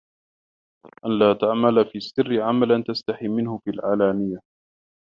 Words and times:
أَنْ 1.05 1.19
لَا 1.19 1.33
تَعْمَلَ 1.33 1.85
فِي 1.91 1.97
السِّرِّ 1.97 2.41
عَمَلًا 2.41 2.83
تَسْتَحِي 2.87 3.27
مِنْهُ 3.27 3.57
فِي 3.57 3.69
الْعَلَانِيَةِ 3.69 4.39